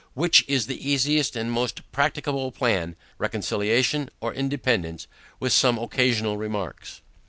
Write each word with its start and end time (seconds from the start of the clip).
Which 0.15 0.43
is 0.47 0.65
the 0.65 0.89
easiest 0.89 1.35
and 1.35 1.51
most 1.51 1.91
practicable 1.91 2.51
plan, 2.51 2.95
RECONCILIATION 3.19 4.09
or 4.19 4.33
INDEPENDANCE; 4.33 5.05
with 5.39 5.53
some 5.53 5.77
occasional 5.77 6.37
remarks. 6.37 7.01